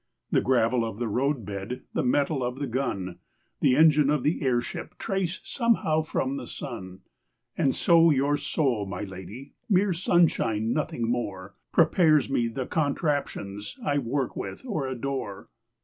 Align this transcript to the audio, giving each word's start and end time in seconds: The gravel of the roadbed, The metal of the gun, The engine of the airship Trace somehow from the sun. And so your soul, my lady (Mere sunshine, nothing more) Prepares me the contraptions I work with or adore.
The 0.31 0.41
gravel 0.41 0.83
of 0.83 0.97
the 0.97 1.07
roadbed, 1.07 1.81
The 1.93 2.01
metal 2.03 2.43
of 2.43 2.57
the 2.57 2.65
gun, 2.65 3.19
The 3.59 3.75
engine 3.75 4.09
of 4.09 4.23
the 4.23 4.41
airship 4.41 4.97
Trace 4.97 5.39
somehow 5.43 6.01
from 6.01 6.37
the 6.37 6.47
sun. 6.47 7.01
And 7.55 7.75
so 7.75 8.09
your 8.09 8.35
soul, 8.35 8.87
my 8.87 9.03
lady 9.03 9.53
(Mere 9.69 9.93
sunshine, 9.93 10.73
nothing 10.73 11.07
more) 11.07 11.53
Prepares 11.71 12.31
me 12.31 12.47
the 12.47 12.65
contraptions 12.65 13.77
I 13.85 13.99
work 13.99 14.35
with 14.35 14.65
or 14.65 14.87
adore. 14.87 15.49